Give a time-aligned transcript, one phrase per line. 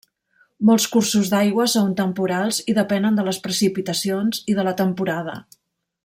[0.69, 5.37] Molts cursos d'aigua són temporals i depenen de les precipitacions i de la temporada.